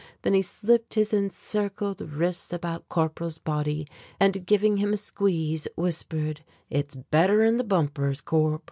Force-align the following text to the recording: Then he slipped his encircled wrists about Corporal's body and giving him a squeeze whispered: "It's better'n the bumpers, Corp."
Then 0.23 0.33
he 0.33 0.41
slipped 0.41 0.95
his 0.95 1.13
encircled 1.13 2.01
wrists 2.01 2.51
about 2.51 2.89
Corporal's 2.89 3.37
body 3.37 3.87
and 4.19 4.47
giving 4.47 4.77
him 4.77 4.93
a 4.93 4.97
squeeze 4.97 5.67
whispered: 5.75 6.43
"It's 6.71 6.95
better'n 6.95 7.57
the 7.57 7.63
bumpers, 7.63 8.19
Corp." 8.19 8.59